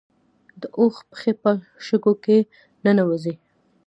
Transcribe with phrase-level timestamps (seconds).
[0.61, 1.51] د اوښ پښې په
[1.85, 2.37] شګو کې
[2.83, 3.35] نه ننوځي